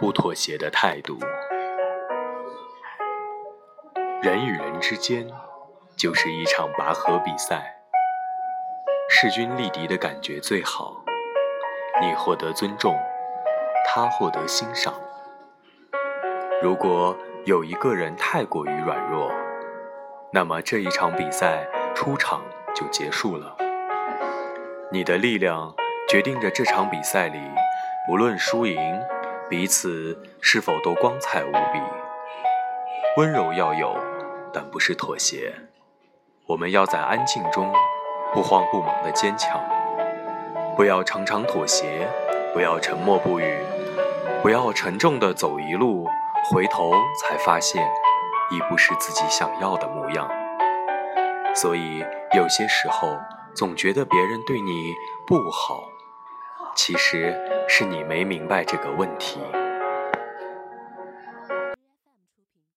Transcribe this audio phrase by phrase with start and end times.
[0.00, 1.18] 不妥协的态度。
[4.22, 5.30] 人与人之间
[5.94, 7.76] 就是一场拔河比赛，
[9.10, 11.04] 势均力敌的感觉最好。
[12.00, 12.98] 你获得尊重，
[13.86, 14.94] 他获得欣赏。
[16.62, 17.14] 如果
[17.44, 19.30] 有一个人太过于软弱，
[20.32, 22.40] 那么这一场比赛出场
[22.74, 23.54] 就结束了。
[24.90, 25.74] 你的力量
[26.08, 27.38] 决定着这场比赛里，
[28.06, 28.78] 不论输赢，
[29.50, 31.80] 彼此是否都光彩无比。
[33.16, 33.98] 温柔要有，
[34.54, 35.52] 但不是妥协。
[36.46, 37.74] 我们要在安静中
[38.32, 39.60] 不慌不忙的坚强。
[40.76, 42.06] 不要常常妥协，
[42.54, 43.58] 不要沉默不语，
[44.40, 46.06] 不要沉重的走一路，
[46.48, 47.84] 回头才发现
[48.52, 50.30] 已不是自己想要的模样。
[51.56, 52.04] 所以
[52.36, 53.18] 有些时候
[53.52, 54.94] 总觉得别人对你
[55.26, 55.82] 不好，
[56.74, 57.34] 其实
[57.68, 59.40] 是你没明白这个问题。